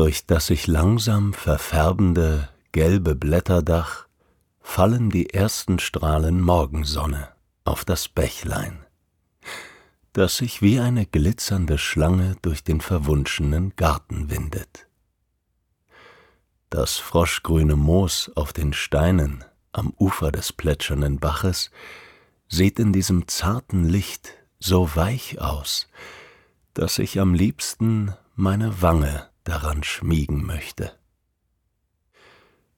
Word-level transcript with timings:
Durch 0.00 0.24
das 0.24 0.46
sich 0.46 0.66
langsam 0.66 1.34
verfärbende 1.34 2.48
gelbe 2.72 3.14
Blätterdach 3.14 4.06
fallen 4.62 5.10
die 5.10 5.28
ersten 5.28 5.78
Strahlen 5.78 6.40
Morgensonne 6.40 7.28
auf 7.64 7.84
das 7.84 8.08
Bächlein, 8.08 8.86
das 10.14 10.38
sich 10.38 10.62
wie 10.62 10.80
eine 10.80 11.04
glitzernde 11.04 11.76
Schlange 11.76 12.38
durch 12.40 12.64
den 12.64 12.80
verwunschenen 12.80 13.76
Garten 13.76 14.30
windet. 14.30 14.88
Das 16.70 16.96
froschgrüne 16.96 17.76
Moos 17.76 18.32
auf 18.34 18.54
den 18.54 18.72
Steinen 18.72 19.44
am 19.70 19.92
Ufer 19.98 20.32
des 20.32 20.54
plätschernden 20.54 21.18
Baches 21.18 21.70
sieht 22.48 22.78
in 22.78 22.94
diesem 22.94 23.28
zarten 23.28 23.84
Licht 23.84 24.32
so 24.58 24.96
weich 24.96 25.42
aus, 25.42 25.88
dass 26.72 26.98
ich 26.98 27.20
am 27.20 27.34
liebsten 27.34 28.14
meine 28.34 28.80
Wange 28.80 29.29
daran 29.50 29.82
schmiegen 29.82 30.46
möchte. 30.46 30.96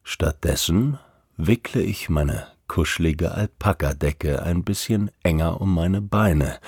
Stattdessen 0.03 0.99
wickle 1.37 1.83
ich 1.83 2.09
meine 2.09 2.47
kuschelige 2.67 3.33
Alpakadecke 3.33 4.43
ein 4.43 4.65
bisschen 4.65 5.11
enger 5.23 5.61
um 5.61 5.75
meine 5.75 6.01
Beine 6.01 6.61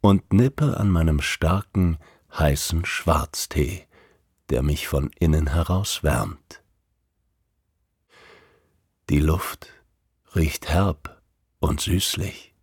und 0.00 0.32
nippe 0.32 0.78
an 0.78 0.88
meinem 0.88 1.20
starken, 1.20 1.98
heißen 2.32 2.86
Schwarztee, 2.86 3.86
der 4.48 4.62
mich 4.62 4.88
von 4.88 5.10
innen 5.18 5.48
heraus 5.48 6.02
wärmt. 6.02 6.62
Die 9.10 9.20
Luft 9.20 9.68
riecht 10.34 10.70
herb 10.70 11.20
und 11.60 11.82
süßlich. 11.82 12.54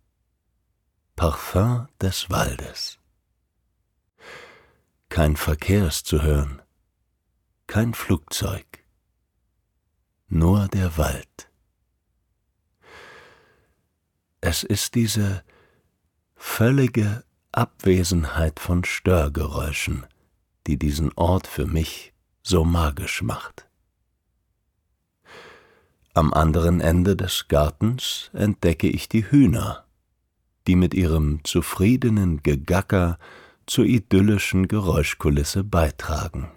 Parfum 1.14 1.86
des 2.00 2.30
Waldes. 2.30 2.98
Kein 5.08 5.36
Verkehr 5.36 5.86
ist 5.86 6.06
zu 6.06 6.22
hören, 6.22 6.59
kein 7.70 7.94
Flugzeug, 7.94 8.66
nur 10.26 10.66
der 10.66 10.98
Wald. 10.98 11.48
Es 14.40 14.64
ist 14.64 14.96
diese 14.96 15.44
völlige 16.34 17.22
Abwesenheit 17.52 18.58
von 18.58 18.82
Störgeräuschen, 18.82 20.04
die 20.66 20.80
diesen 20.80 21.12
Ort 21.12 21.46
für 21.46 21.68
mich 21.68 22.12
so 22.42 22.64
magisch 22.64 23.22
macht. 23.22 23.68
Am 26.12 26.34
anderen 26.34 26.80
Ende 26.80 27.14
des 27.14 27.46
Gartens 27.46 28.32
entdecke 28.32 28.88
ich 28.88 29.08
die 29.08 29.30
Hühner, 29.30 29.84
die 30.66 30.74
mit 30.74 30.92
ihrem 30.92 31.44
zufriedenen 31.44 32.42
Gegacker 32.42 33.16
zur 33.66 33.84
idyllischen 33.84 34.66
Geräuschkulisse 34.66 35.62
beitragen. 35.62 36.50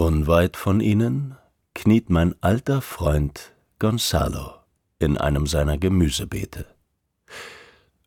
Unweit 0.00 0.56
von 0.56 0.78
ihnen 0.78 1.36
kniet 1.74 2.08
mein 2.08 2.40
alter 2.40 2.82
Freund 2.82 3.52
Gonzalo 3.80 4.54
in 5.00 5.18
einem 5.18 5.48
seiner 5.48 5.76
Gemüsebeete. 5.76 6.66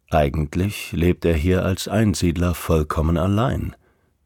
Eigentlich 0.10 0.94
lebt 0.94 1.26
er 1.26 1.34
hier 1.34 1.66
als 1.66 1.90
Einsiedler 1.90 2.54
vollkommen 2.54 3.18
allein. 3.18 3.76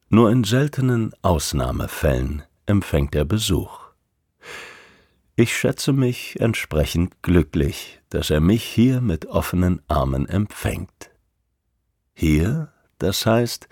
Nur 0.10 0.30
in 0.30 0.44
seltenen 0.44 1.12
Ausnahmefällen 1.24 2.44
empfängt 2.68 3.16
er 3.16 3.26
Besuch. 3.26 3.80
Ich 5.36 5.58
schätze 5.58 5.92
mich 5.92 6.40
entsprechend 6.40 7.24
glücklich, 7.24 8.00
dass 8.10 8.30
er 8.30 8.42
mich 8.42 8.64
hier 8.64 9.02
mit 9.02 9.26
offenen 9.26 9.82
Armen 9.88 10.30
empfängt. 10.30 11.10
Hier, 12.14 12.72
das 13.00 13.26
heißt, 13.26 13.68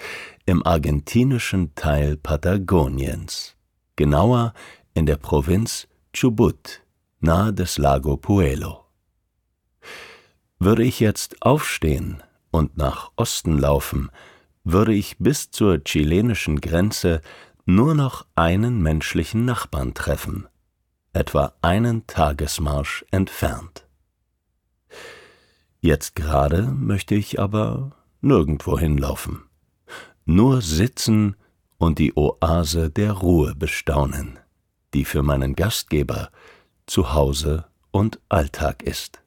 im 0.48 0.66
argentinischen 0.66 1.76
Teil 1.76 2.18
Patagoniens 2.18 3.53
genauer 3.96 4.54
in 4.94 5.06
der 5.06 5.18
Provinz 5.18 5.88
Chubut, 6.14 6.82
nahe 7.20 7.54
des 7.54 7.78
Lago 7.78 8.18
Puelo. 8.18 8.86
Würde 10.60 10.84
ich 10.84 11.00
jetzt 11.00 11.42
aufstehen 11.42 12.24
und 12.52 12.78
nach 12.78 13.12
Osten 13.16 13.58
laufen, 13.58 14.10
würde 14.64 14.94
ich 14.94 15.18
bis 15.18 15.52
zur 15.52 15.84
chilenischen 15.84 16.62
Grenze 16.62 17.22
nur 17.66 17.96
noch 17.96 18.26
einen 18.36 18.82
menschlichen 18.82 19.46
Nachbarn 19.46 19.94
treffen, 19.94 20.48
etwa 21.12 21.54
einen 21.62 22.08
Tagesmarsch 22.08 23.06
entfernt. 23.12 23.88
Jetzt 25.82 26.16
gerade 26.16 26.64
möchte 26.64 27.16
ich 27.16 27.40
aber 27.40 27.92
nirgendwo 28.22 28.80
hinlaufen, 28.80 29.44
nur 30.26 30.62
sitzen 30.62 31.36
und 31.78 32.00
die 32.00 32.16
Oase 32.16 32.90
der 32.90 33.12
Ruhe 33.12 33.56
bestaunen, 33.56 34.40
die 34.94 35.06
für 35.06 35.24
meinen 35.24 35.56
Gastgeber 35.56 36.30
Zuhause 36.86 37.66
und 37.92 38.20
Alltag 38.30 38.84
ist. 38.84 39.22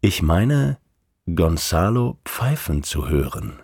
Ich 0.00 0.22
meine, 0.22 0.78
Gonzalo 1.26 2.18
pfeifen 2.24 2.82
zu 2.82 3.08
hören, 3.08 3.60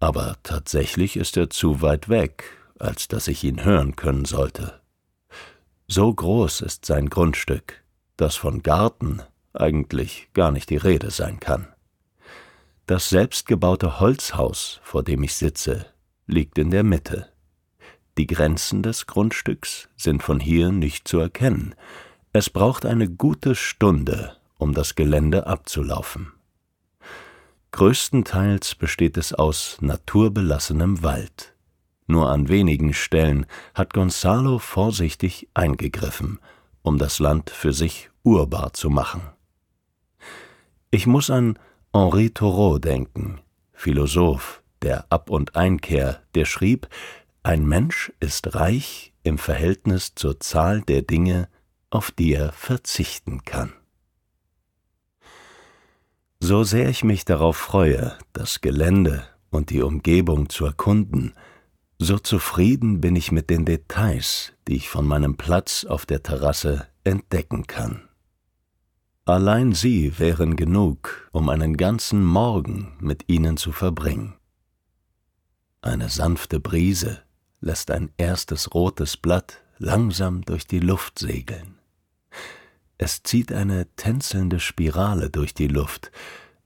aber 0.00 0.36
tatsächlich 0.42 1.16
ist 1.16 1.36
er 1.36 1.50
zu 1.50 1.82
weit 1.82 2.08
weg, 2.08 2.44
als 2.78 3.08
dass 3.08 3.28
ich 3.28 3.44
ihn 3.44 3.64
hören 3.64 3.94
können 3.96 4.24
sollte. 4.24 4.80
So 5.86 6.12
groß 6.12 6.62
ist 6.62 6.86
sein 6.86 7.10
Grundstück, 7.10 7.84
dass 8.16 8.36
von 8.36 8.62
Garten 8.62 9.22
eigentlich 9.52 10.28
gar 10.32 10.50
nicht 10.50 10.70
die 10.70 10.76
Rede 10.78 11.10
sein 11.10 11.38
kann. 11.38 11.68
Das 12.86 13.10
selbstgebaute 13.10 14.00
Holzhaus, 14.00 14.80
vor 14.82 15.02
dem 15.02 15.22
ich 15.22 15.34
sitze, 15.34 15.86
liegt 16.32 16.58
in 16.58 16.70
der 16.70 16.82
Mitte. 16.82 17.28
Die 18.18 18.26
Grenzen 18.26 18.82
des 18.82 19.06
Grundstücks 19.06 19.88
sind 19.96 20.22
von 20.22 20.40
hier 20.40 20.72
nicht 20.72 21.06
zu 21.06 21.18
erkennen. 21.18 21.74
Es 22.32 22.50
braucht 22.50 22.84
eine 22.84 23.08
gute 23.08 23.54
Stunde, 23.54 24.36
um 24.58 24.74
das 24.74 24.94
Gelände 24.94 25.46
abzulaufen. 25.46 26.32
Größtenteils 27.70 28.74
besteht 28.74 29.16
es 29.16 29.32
aus 29.32 29.78
naturbelassenem 29.80 31.02
Wald. 31.02 31.54
Nur 32.06 32.30
an 32.30 32.48
wenigen 32.48 32.92
Stellen 32.92 33.46
hat 33.74 33.94
Gonzalo 33.94 34.58
vorsichtig 34.58 35.48
eingegriffen, 35.54 36.38
um 36.82 36.98
das 36.98 37.18
Land 37.18 37.48
für 37.48 37.72
sich 37.72 38.10
urbar 38.22 38.74
zu 38.74 38.90
machen. 38.90 39.22
Ich 40.90 41.06
muss 41.06 41.30
an 41.30 41.58
Henri 41.94 42.30
Thoreau 42.30 42.78
denken, 42.78 43.40
Philosoph, 43.72 44.61
der 44.82 45.10
Ab- 45.10 45.30
und 45.30 45.56
Einkehr, 45.56 46.22
der 46.34 46.44
schrieb, 46.44 46.88
ein 47.42 47.66
Mensch 47.66 48.12
ist 48.20 48.54
reich, 48.54 49.12
im 49.22 49.38
Verhältnis 49.38 50.14
zur 50.14 50.40
Zahl 50.40 50.82
der 50.82 51.02
Dinge, 51.02 51.48
auf 51.90 52.10
die 52.10 52.34
er 52.34 52.52
verzichten 52.52 53.44
kann. 53.44 53.72
So 56.40 56.64
sehr 56.64 56.88
ich 56.88 57.04
mich 57.04 57.24
darauf 57.24 57.56
freue, 57.56 58.18
das 58.32 58.60
Gelände 58.60 59.24
und 59.50 59.70
die 59.70 59.82
Umgebung 59.82 60.48
zu 60.48 60.66
erkunden, 60.66 61.34
so 61.98 62.18
zufrieden 62.18 63.00
bin 63.00 63.14
ich 63.14 63.30
mit 63.30 63.48
den 63.48 63.64
Details, 63.64 64.52
die 64.66 64.74
ich 64.74 64.88
von 64.88 65.06
meinem 65.06 65.36
Platz 65.36 65.84
auf 65.84 66.04
der 66.04 66.24
Terrasse 66.24 66.88
entdecken 67.04 67.68
kann. 67.68 68.08
Allein 69.24 69.72
sie 69.72 70.18
wären 70.18 70.56
genug, 70.56 71.28
um 71.30 71.48
einen 71.48 71.76
ganzen 71.76 72.24
Morgen 72.24 72.96
mit 72.98 73.28
ihnen 73.28 73.56
zu 73.56 73.70
verbringen. 73.70 74.34
Eine 75.82 76.08
sanfte 76.08 76.60
Brise 76.60 77.22
lässt 77.60 77.90
ein 77.90 78.10
erstes 78.16 78.72
rotes 78.72 79.16
Blatt 79.16 79.62
langsam 79.78 80.42
durch 80.42 80.66
die 80.66 80.80
Luft 80.80 81.18
segeln. 81.18 81.78
Es 82.98 83.22
zieht 83.22 83.52
eine 83.52 83.86
tänzelnde 83.96 84.60
Spirale 84.60 85.28
durch 85.28 85.54
die 85.54 85.68
Luft, 85.68 86.10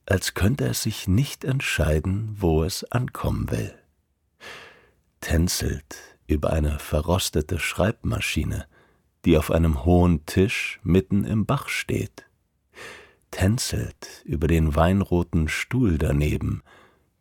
als 0.04 0.34
könnte 0.34 0.66
es 0.66 0.82
sich 0.82 1.08
nicht 1.08 1.44
entscheiden, 1.44 2.36
wo 2.38 2.62
es 2.62 2.84
ankommen 2.92 3.50
will. 3.50 3.74
Tänzelt 5.20 5.96
über 6.26 6.52
eine 6.52 6.78
verrostete 6.78 7.58
Schreibmaschine, 7.58 8.66
die 9.24 9.38
auf 9.38 9.50
einem 9.50 9.84
hohen 9.84 10.24
Tisch 10.26 10.78
mitten 10.84 11.24
im 11.24 11.46
Bach 11.46 11.68
steht 11.68 12.26
tänzelt 13.36 14.22
über 14.24 14.48
den 14.48 14.76
weinroten 14.76 15.48
Stuhl 15.48 15.98
daneben, 15.98 16.62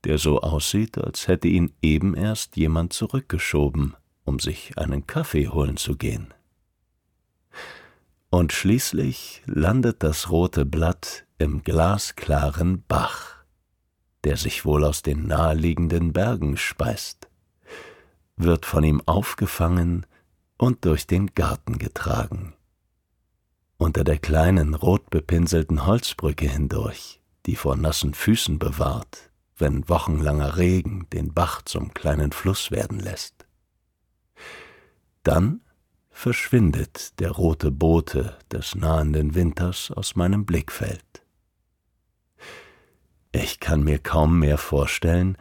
der 0.06 0.18
so 0.18 0.42
aussieht, 0.42 0.98
als 0.98 1.28
hätte 1.28 1.48
ihn 1.48 1.74
eben 1.82 2.16
erst 2.16 2.56
jemand 2.56 2.94
zurückgeschoben, 2.94 3.96
um 4.24 4.40
sich 4.40 4.78
einen 4.78 5.08
Kaffee 5.08 5.50
holen 5.50 5.78
zu 5.78 5.98
gehen. 5.98 6.34
Und 8.30 8.54
schließlich 8.54 9.44
landet 9.46 10.04
das 10.04 10.30
rote 10.30 10.66
Blatt 10.66 11.26
im 11.38 11.64
glasklaren 11.64 12.84
Bach, 12.88 13.44
der 14.24 14.38
sich 14.38 14.66
wohl 14.66 14.84
aus 14.84 15.02
den 15.02 15.28
naheliegenden 15.28 16.14
Bergen 16.14 16.58
speist, 16.58 17.30
wird 18.38 18.66
von 18.66 18.84
ihm 18.84 19.02
aufgefangen 19.06 20.06
und 20.58 20.86
durch 20.86 21.08
den 21.08 21.34
Garten 21.34 21.78
getragen 21.78 22.56
unter 23.78 24.04
der 24.04 24.18
kleinen 24.18 24.74
rot 24.74 25.10
bepinselten 25.10 25.86
Holzbrücke 25.86 26.48
hindurch, 26.48 27.22
die 27.46 27.56
vor 27.56 27.76
nassen 27.76 28.14
Füßen 28.14 28.58
bewahrt, 28.58 29.32
wenn 29.58 29.88
wochenlanger 29.88 30.58
Regen 30.58 31.08
den 31.14 31.34
Bach 31.34 31.62
zum 31.62 31.94
kleinen 31.94 32.32
Fluss 32.32 32.72
werden 32.72 33.00
lässt. 33.00 33.46
Dann 35.24 35.62
verschwindet 36.10 37.20
der 37.20 37.32
rote 37.32 37.72
Bote 37.72 38.38
des 38.52 38.76
nahenden 38.76 39.36
Winters 39.36 39.92
aus 39.92 40.16
meinem 40.16 40.46
Blickfeld. 40.46 41.24
Ich 43.32 43.60
kann 43.60 43.84
mir 43.84 44.00
kaum 44.00 44.40
mehr 44.40 44.58
vorstellen, 44.58 45.38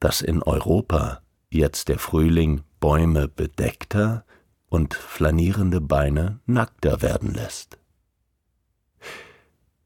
dass 0.00 0.20
in 0.20 0.42
Europa 0.42 1.20
jetzt 1.48 1.88
der 1.88 1.98
Frühling 1.98 2.62
Bäume 2.80 3.28
bedeckter 3.28 4.24
und 4.68 4.94
flanierende 4.94 5.80
Beine 5.80 6.40
nackter 6.46 7.02
werden 7.02 7.32
lässt. 7.32 7.78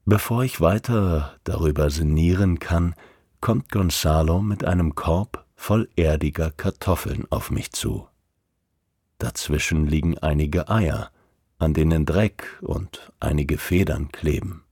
Bevor 0.05 0.43
ich 0.43 0.59
weiter 0.59 1.37
darüber 1.43 1.91
sinnieren 1.91 2.57
kann, 2.59 2.95
kommt 3.41 3.71
Gonzalo 3.71 4.41
mit 4.41 4.63
einem 4.63 4.93
Korb 4.95 5.45
voll 5.55 5.89
erdiger 5.95 6.51
Kartoffeln 6.51 7.25
auf 7.31 7.51
mich 7.51 7.71
zu. 7.71 8.07
Dazwischen 9.17 9.87
liegen 9.87 10.17
einige 10.19 10.69
Eier, 10.69 11.11
an 11.57 11.73
denen 11.73 12.05
Dreck 12.05 12.59
und 12.61 13.11
einige 13.19 13.57
Federn 13.57 14.11
kleben. 14.11 14.63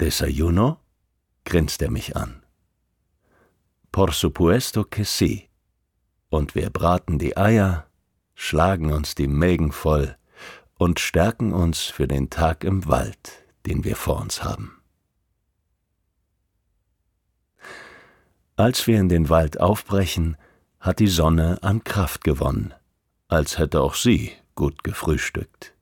Desayuno? 0.00 0.78
grinst 1.44 1.82
er 1.82 1.90
mich 1.90 2.16
an. 2.16 2.42
Por 3.92 4.12
supuesto 4.12 4.84
que 4.84 5.04
sí. 5.04 5.48
Und 6.28 6.54
wir 6.54 6.70
braten 6.70 7.18
die 7.18 7.36
Eier, 7.36 7.86
schlagen 8.34 8.92
uns 8.92 9.14
die 9.14 9.26
Mägen 9.26 9.72
voll 9.72 10.16
und 10.74 11.00
stärken 11.00 11.52
uns 11.52 11.82
für 11.82 12.06
den 12.06 12.30
Tag 12.30 12.62
im 12.62 12.86
Wald, 12.86 13.44
den 13.66 13.84
wir 13.84 13.96
vor 13.96 14.20
uns 14.20 14.44
haben. 14.44 14.79
Als 18.60 18.86
wir 18.86 19.00
in 19.00 19.08
den 19.08 19.30
Wald 19.30 19.58
aufbrechen, 19.58 20.36
hat 20.80 20.98
die 20.98 21.08
Sonne 21.08 21.62
an 21.62 21.82
Kraft 21.82 22.24
gewonnen, 22.24 22.74
als 23.26 23.56
hätte 23.56 23.80
auch 23.80 23.94
sie 23.94 24.32
gut 24.54 24.84
gefrühstückt. 24.84 25.72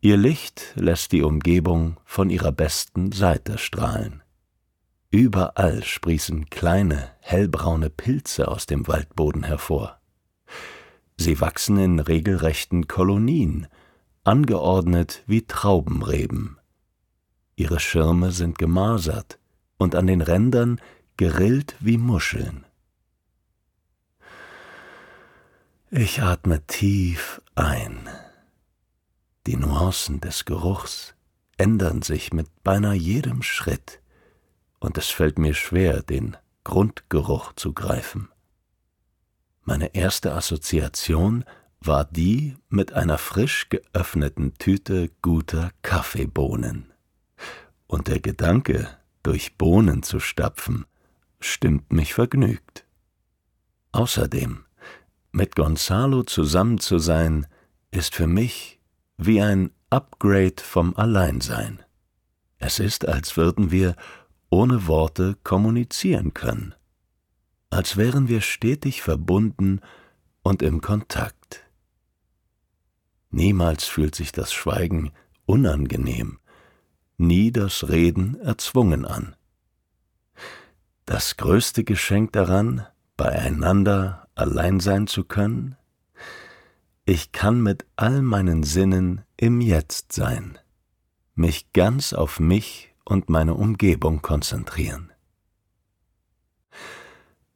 Ihr 0.00 0.16
Licht 0.16 0.72
lässt 0.74 1.12
die 1.12 1.22
Umgebung 1.22 1.96
von 2.04 2.30
ihrer 2.30 2.50
besten 2.50 3.12
Seite 3.12 3.58
strahlen. 3.58 4.24
Überall 5.12 5.84
sprießen 5.84 6.50
kleine, 6.50 7.10
hellbraune 7.20 7.90
Pilze 7.90 8.48
aus 8.48 8.66
dem 8.66 8.88
Waldboden 8.88 9.44
hervor. 9.44 10.00
Sie 11.16 11.40
wachsen 11.40 11.78
in 11.78 12.00
regelrechten 12.00 12.88
Kolonien, 12.88 13.68
angeordnet 14.24 15.22
wie 15.28 15.46
Traubenreben. 15.46 16.58
Ihre 17.54 17.78
Schirme 17.78 18.32
sind 18.32 18.58
gemasert 18.58 19.38
und 19.76 19.94
an 19.94 20.08
den 20.08 20.22
Rändern 20.22 20.80
gerillt 21.18 21.74
wie 21.80 21.98
Muscheln. 21.98 22.64
Ich 25.90 26.22
atme 26.22 26.64
tief 26.66 27.42
ein. 27.56 28.08
Die 29.46 29.56
Nuancen 29.56 30.20
des 30.20 30.44
Geruchs 30.44 31.16
ändern 31.56 32.02
sich 32.02 32.32
mit 32.32 32.46
beinahe 32.62 32.94
jedem 32.94 33.42
Schritt, 33.42 34.00
und 34.78 34.96
es 34.96 35.08
fällt 35.08 35.40
mir 35.40 35.54
schwer, 35.54 36.02
den 36.02 36.36
Grundgeruch 36.62 37.52
zu 37.54 37.72
greifen. 37.72 38.28
Meine 39.64 39.96
erste 39.96 40.34
Assoziation 40.34 41.44
war 41.80 42.04
die 42.04 42.56
mit 42.68 42.92
einer 42.92 43.18
frisch 43.18 43.68
geöffneten 43.70 44.54
Tüte 44.58 45.10
guter 45.20 45.72
Kaffeebohnen. 45.82 46.92
Und 47.88 48.06
der 48.06 48.20
Gedanke, 48.20 48.88
durch 49.24 49.58
Bohnen 49.58 50.04
zu 50.04 50.20
stapfen, 50.20 50.86
stimmt 51.40 51.92
mich 51.92 52.14
vergnügt. 52.14 52.84
Außerdem, 53.92 54.64
mit 55.32 55.56
Gonzalo 55.56 56.22
zusammen 56.22 56.78
zu 56.78 56.98
sein, 56.98 57.46
ist 57.90 58.14
für 58.14 58.26
mich 58.26 58.80
wie 59.16 59.40
ein 59.40 59.70
Upgrade 59.90 60.62
vom 60.62 60.94
Alleinsein. 60.96 61.82
Es 62.58 62.78
ist, 62.78 63.06
als 63.06 63.36
würden 63.36 63.70
wir 63.70 63.96
ohne 64.50 64.86
Worte 64.86 65.36
kommunizieren 65.42 66.34
können 66.34 66.74
als 67.70 67.96
wären 67.96 68.28
wir 68.28 68.40
stetig 68.40 69.02
verbunden 69.02 69.80
und 70.42 70.62
im 70.62 70.80
Kontakt. 70.80 71.64
Niemals 73.30 73.84
fühlt 73.84 74.14
sich 74.14 74.32
das 74.32 74.52
Schweigen 74.52 75.12
unangenehm, 75.44 76.38
nie 77.18 77.52
das 77.52 77.88
Reden 77.88 78.40
erzwungen 78.40 79.04
an. 79.04 79.36
Das 81.08 81.38
größte 81.38 81.84
Geschenk 81.84 82.34
daran, 82.34 82.86
beieinander 83.16 84.28
allein 84.34 84.78
sein 84.78 85.06
zu 85.06 85.24
können, 85.24 85.74
ich 87.06 87.32
kann 87.32 87.62
mit 87.62 87.86
all 87.96 88.20
meinen 88.20 88.62
Sinnen 88.62 89.22
im 89.38 89.62
Jetzt 89.62 90.12
sein, 90.12 90.58
mich 91.34 91.72
ganz 91.72 92.12
auf 92.12 92.40
mich 92.40 92.92
und 93.06 93.30
meine 93.30 93.54
Umgebung 93.54 94.20
konzentrieren. 94.20 95.10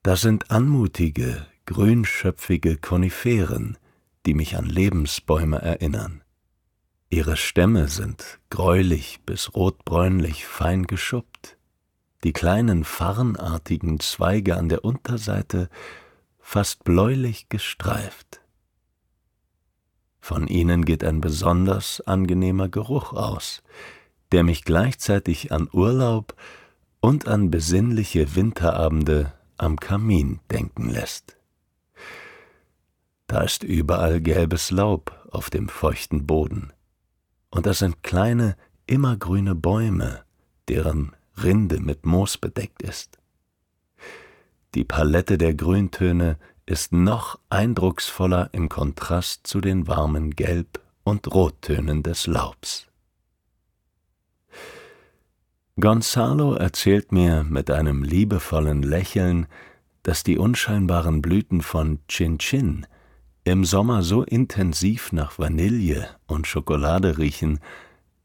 Da 0.02 0.16
sind 0.16 0.50
anmutige, 0.50 1.46
grünschöpfige 1.66 2.78
Koniferen, 2.78 3.76
die 4.24 4.32
mich 4.32 4.56
an 4.56 4.64
Lebensbäume 4.64 5.60
erinnern. 5.60 6.24
Ihre 7.10 7.36
Stämme 7.36 7.88
sind 7.88 8.40
gräulich 8.48 9.20
bis 9.26 9.54
rotbräunlich 9.54 10.46
fein 10.46 10.86
geschuppt, 10.86 11.58
die 12.24 12.32
kleinen 12.32 12.84
farnartigen 12.84 14.00
Zweige 14.00 14.56
an 14.56 14.68
der 14.68 14.84
Unterseite 14.84 15.68
fast 16.38 16.84
bläulich 16.84 17.48
gestreift. 17.48 18.40
Von 20.20 20.46
ihnen 20.46 20.84
geht 20.84 21.02
ein 21.02 21.20
besonders 21.20 22.00
angenehmer 22.02 22.68
Geruch 22.68 23.12
aus, 23.12 23.62
der 24.30 24.44
mich 24.44 24.64
gleichzeitig 24.64 25.50
an 25.50 25.68
Urlaub 25.72 26.36
und 27.00 27.26
an 27.26 27.50
besinnliche 27.50 28.36
Winterabende 28.36 29.32
am 29.58 29.78
Kamin 29.78 30.38
denken 30.50 30.88
lässt. 30.88 31.36
Da 33.26 33.42
ist 33.42 33.64
überall 33.64 34.20
gelbes 34.20 34.70
Laub 34.70 35.26
auf 35.30 35.50
dem 35.50 35.68
feuchten 35.68 36.26
Boden, 36.26 36.72
und 37.50 37.66
da 37.66 37.74
sind 37.74 38.02
kleine, 38.02 38.56
immergrüne 38.86 39.54
Bäume, 39.54 40.22
deren 40.68 41.16
Rinde 41.42 41.80
mit 41.80 42.04
Moos 42.06 42.38
bedeckt 42.38 42.82
ist. 42.82 43.18
Die 44.74 44.84
Palette 44.84 45.38
der 45.38 45.54
Grüntöne 45.54 46.38
ist 46.66 46.92
noch 46.92 47.38
eindrucksvoller 47.50 48.50
im 48.52 48.68
Kontrast 48.68 49.46
zu 49.46 49.60
den 49.60 49.86
warmen 49.86 50.30
Gelb- 50.30 50.80
und 51.04 51.32
Rottönen 51.32 52.02
des 52.02 52.26
Laubs. 52.26 52.86
Gonzalo 55.80 56.54
erzählt 56.54 57.12
mir 57.12 57.44
mit 57.44 57.70
einem 57.70 58.02
liebevollen 58.02 58.82
Lächeln, 58.82 59.46
dass 60.02 60.22
die 60.22 60.38
unscheinbaren 60.38 61.22
Blüten 61.22 61.62
von 61.62 61.98
Chin 62.08 62.38
Chin 62.38 62.86
im 63.44 63.64
Sommer 63.64 64.02
so 64.02 64.22
intensiv 64.22 65.12
nach 65.12 65.38
Vanille 65.38 66.08
und 66.26 66.46
Schokolade 66.46 67.18
riechen, 67.18 67.58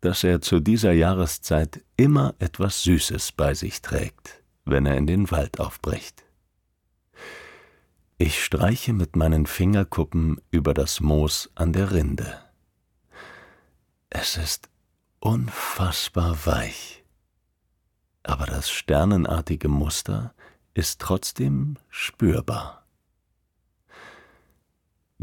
dass 0.02 0.24
er 0.24 0.42
zu 0.42 0.60
dieser 0.60 0.92
Jahreszeit 0.92 1.84
immer 1.96 2.36
etwas 2.40 2.84
Süßes 2.84 3.32
bei 3.32 3.54
sich 3.54 3.82
trägt, 3.82 4.44
wenn 4.66 4.86
er 4.86 4.98
in 4.98 5.08
den 5.08 5.32
Wald 5.32 5.60
aufbricht. 5.60 6.24
Ich 8.18 8.44
streiche 8.44 8.94
mit 8.94 9.16
meinen 9.16 9.46
Fingerkuppen 9.46 10.42
über 10.50 10.74
das 10.74 11.02
Moos 11.02 11.52
an 11.54 11.72
der 11.72 11.92
Rinde. 11.92 12.40
Es 14.10 14.38
ist 14.38 14.70
unfassbar 15.20 16.46
weich, 16.46 17.04
aber 18.24 18.46
das 18.46 18.72
sternenartige 18.72 19.68
Muster 19.68 20.34
ist 20.74 21.00
trotzdem 21.00 21.78
spürbar. 21.90 22.88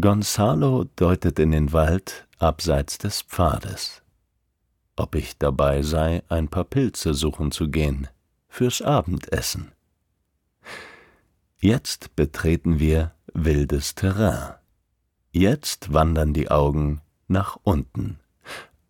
Gonzalo 0.00 0.84
deutet 0.96 1.38
in 1.38 1.52
den 1.52 1.72
Wald 1.72 2.26
abseits 2.38 2.98
des 2.98 3.22
Pfades. 3.22 4.03
Ob 4.96 5.14
ich 5.14 5.38
dabei 5.38 5.82
sei, 5.82 6.22
ein 6.28 6.48
paar 6.48 6.64
Pilze 6.64 7.14
suchen 7.14 7.50
zu 7.50 7.68
gehen, 7.68 8.08
fürs 8.48 8.80
Abendessen. 8.80 9.72
Jetzt 11.58 12.14
betreten 12.14 12.78
wir 12.78 13.12
wildes 13.32 13.94
Terrain. 13.94 14.54
Jetzt 15.32 15.92
wandern 15.92 16.32
die 16.32 16.50
Augen 16.50 17.00
nach 17.26 17.58
unten. 17.64 18.20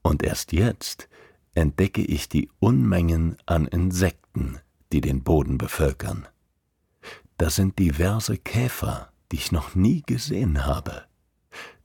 Und 0.02 0.22
erst 0.22 0.52
jetzt 0.52 1.08
entdecke 1.54 2.02
ich 2.02 2.28
die 2.28 2.50
Unmengen 2.58 3.36
an 3.46 3.66
Insekten, 3.66 4.58
die 4.92 5.00
den 5.00 5.22
Boden 5.22 5.56
bevölkern. 5.56 6.28
Da 7.38 7.48
sind 7.48 7.78
diverse 7.78 8.36
Käfer, 8.36 9.10
die 9.32 9.36
ich 9.36 9.52
noch 9.52 9.74
nie 9.74 10.02
gesehen 10.02 10.66
habe. 10.66 11.04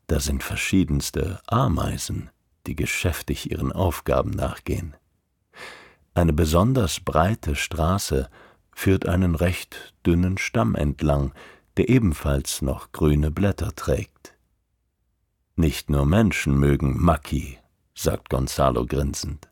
Da 0.08 0.20
sind 0.20 0.44
verschiedenste 0.44 1.40
Ameisen, 1.48 2.30
die 2.68 2.76
geschäftig 2.76 3.52
ihren 3.52 3.72
Aufgaben 3.72 4.32
nachgehen. 4.32 4.96
Eine 6.14 6.34
besonders 6.34 7.00
breite 7.00 7.56
Straße 7.56 8.30
führt 8.74 9.08
einen 9.08 9.36
recht 9.36 9.94
dünnen 10.06 10.38
Stamm 10.38 10.76
entlang, 10.76 11.34
der 11.78 11.90
ebenfalls 11.90 12.62
noch 12.62 12.92
grüne 12.92 13.32
Blätter 13.32 13.74
trägt. 13.76 14.34
Nicht 15.56 15.90
nur 15.90 16.06
Menschen 16.06 16.58
mögen 16.58 17.02
Maki, 17.02 17.58
sagt 17.94 18.30
Gonzalo 18.30 18.86
grinsend. 18.86 19.50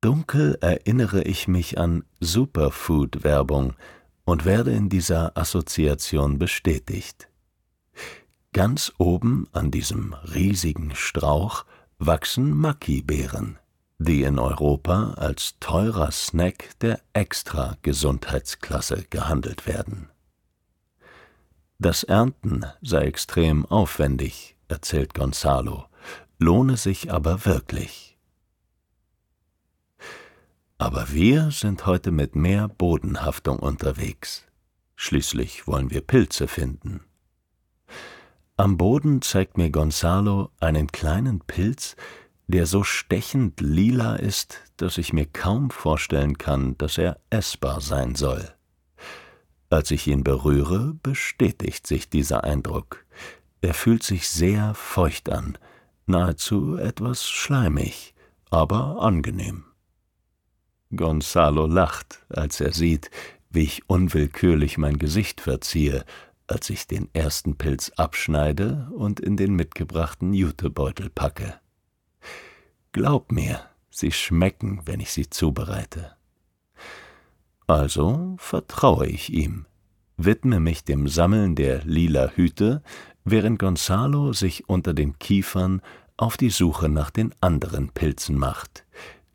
Dunkel 0.00 0.56
erinnere 0.60 1.22
ich 1.22 1.48
mich 1.48 1.78
an 1.78 2.04
Superfood-Werbung, 2.20 3.74
und 4.30 4.44
werde 4.44 4.72
in 4.72 4.88
dieser 4.88 5.36
Assoziation 5.36 6.38
bestätigt. 6.38 7.28
Ganz 8.52 8.92
oben 8.98 9.46
an 9.52 9.70
diesem 9.70 10.12
riesigen 10.12 10.96
Strauch 10.96 11.64
wachsen 11.98 12.50
Maki-Beeren, 12.50 13.60
die 13.98 14.24
in 14.24 14.40
Europa 14.40 15.12
als 15.12 15.54
teurer 15.60 16.10
Snack 16.10 16.76
der 16.80 17.00
Extra-Gesundheitsklasse 17.12 19.04
gehandelt 19.08 19.68
werden. 19.68 20.08
Das 21.78 22.02
Ernten 22.02 22.66
sei 22.82 23.02
extrem 23.02 23.66
aufwendig, 23.66 24.56
erzählt 24.66 25.14
Gonzalo, 25.14 25.84
lohne 26.38 26.76
sich 26.76 27.12
aber 27.12 27.44
wirklich. 27.44 28.18
Aber 30.76 31.12
wir 31.12 31.52
sind 31.52 31.86
heute 31.86 32.10
mit 32.10 32.34
mehr 32.34 32.66
Bodenhaftung 32.66 33.60
unterwegs. 33.60 34.44
Schließlich 34.96 35.68
wollen 35.68 35.90
wir 35.90 36.00
Pilze 36.00 36.48
finden. 36.48 37.04
Am 38.60 38.76
Boden 38.76 39.22
zeigt 39.22 39.56
mir 39.56 39.70
Gonzalo 39.70 40.50
einen 40.60 40.88
kleinen 40.88 41.40
Pilz, 41.40 41.96
der 42.46 42.66
so 42.66 42.84
stechend 42.84 43.58
lila 43.62 44.16
ist, 44.16 44.60
dass 44.76 44.98
ich 44.98 45.14
mir 45.14 45.24
kaum 45.24 45.70
vorstellen 45.70 46.36
kann, 46.36 46.76
dass 46.76 46.98
er 46.98 47.18
essbar 47.30 47.80
sein 47.80 48.16
soll. 48.16 48.46
Als 49.70 49.90
ich 49.90 50.06
ihn 50.08 50.24
berühre, 50.24 50.92
bestätigt 51.02 51.86
sich 51.86 52.10
dieser 52.10 52.44
Eindruck. 52.44 53.06
Er 53.62 53.72
fühlt 53.72 54.02
sich 54.02 54.28
sehr 54.28 54.74
feucht 54.74 55.30
an, 55.30 55.56
nahezu 56.04 56.76
etwas 56.76 57.30
schleimig, 57.30 58.12
aber 58.50 59.00
angenehm. 59.00 59.64
Gonzalo 60.94 61.64
lacht, 61.64 62.26
als 62.28 62.60
er 62.60 62.74
sieht, 62.74 63.10
wie 63.48 63.62
ich 63.62 63.88
unwillkürlich 63.88 64.76
mein 64.76 64.98
Gesicht 64.98 65.40
verziehe, 65.40 66.04
als 66.50 66.68
ich 66.68 66.86
den 66.86 67.08
ersten 67.12 67.56
Pilz 67.56 67.92
abschneide 67.96 68.88
und 68.92 69.20
in 69.20 69.36
den 69.36 69.54
mitgebrachten 69.54 70.34
Jutebeutel 70.34 71.08
packe. 71.08 71.54
Glaub 72.92 73.30
mir, 73.30 73.60
sie 73.88 74.10
schmecken, 74.10 74.80
wenn 74.84 74.98
ich 74.98 75.12
sie 75.12 75.30
zubereite. 75.30 76.16
Also 77.68 78.34
vertraue 78.38 79.06
ich 79.06 79.32
ihm, 79.32 79.66
widme 80.16 80.58
mich 80.58 80.84
dem 80.84 81.06
Sammeln 81.06 81.54
der 81.54 81.84
lila 81.84 82.32
Hüte, 82.34 82.82
während 83.24 83.60
Gonzalo 83.60 84.32
sich 84.32 84.68
unter 84.68 84.92
den 84.92 85.18
Kiefern 85.20 85.80
auf 86.16 86.36
die 86.36 86.50
Suche 86.50 86.88
nach 86.88 87.10
den 87.10 87.32
anderen 87.40 87.90
Pilzen 87.90 88.36
macht, 88.36 88.84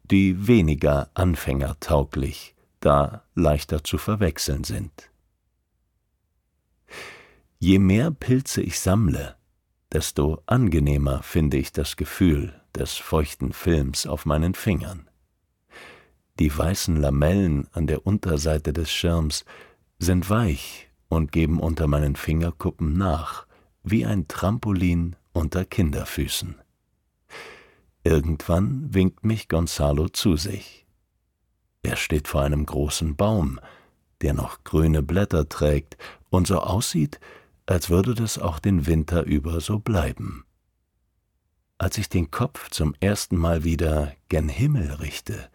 die 0.03 0.47
weniger 0.47 1.09
anfängertauglich, 1.13 2.55
da 2.81 3.23
leichter 3.35 3.85
zu 3.85 3.97
verwechseln 3.97 4.65
sind. 4.65 5.09
Je 7.59 7.79
mehr 7.79 8.11
Pilze 8.11 8.61
ich 8.61 8.79
sammle, 8.79 9.35
desto 9.91 10.41
angenehmer 10.45 11.23
finde 11.23 11.57
ich 11.57 11.71
das 11.71 11.95
Gefühl 11.95 12.61
des 12.75 12.93
feuchten 12.93 13.53
Films 13.53 14.05
auf 14.05 14.25
meinen 14.25 14.53
Fingern. 14.53 15.09
Die 16.37 16.55
weißen 16.55 16.97
Lamellen 16.97 17.67
an 17.71 17.87
der 17.87 18.05
Unterseite 18.05 18.73
des 18.73 18.91
Schirms 18.91 19.45
sind 19.99 20.29
weich 20.29 20.89
und 21.07 21.31
geben 21.31 21.61
unter 21.61 21.87
meinen 21.87 22.17
Fingerkuppen 22.17 22.97
nach, 22.97 23.47
wie 23.83 24.05
ein 24.05 24.27
Trampolin 24.27 25.15
unter 25.31 25.63
Kinderfüßen. 25.63 26.55
Irgendwann 28.03 28.93
winkt 28.93 29.23
mich 29.23 29.47
Gonzalo 29.47 30.09
zu 30.09 30.35
sich. 30.35 30.85
Er 31.83 31.95
steht 31.95 32.27
vor 32.27 32.41
einem 32.41 32.65
großen 32.65 33.15
Baum, 33.15 33.59
der 34.21 34.33
noch 34.33 34.63
grüne 34.63 35.01
Blätter 35.01 35.47
trägt 35.47 35.97
und 36.29 36.47
so 36.47 36.59
aussieht, 36.59 37.19
als 37.65 37.89
würde 37.89 38.13
das 38.13 38.37
auch 38.37 38.59
den 38.59 38.85
Winter 38.85 39.23
über 39.23 39.59
so 39.59 39.79
bleiben. 39.79 40.45
Als 41.77 41.97
ich 41.97 42.07
den 42.07 42.31
Kopf 42.31 42.69
zum 42.69 42.95
ersten 42.99 43.35
Mal 43.35 43.63
wieder 43.63 44.13
gen 44.29 44.49
Himmel 44.49 44.91
richte, 44.93 45.49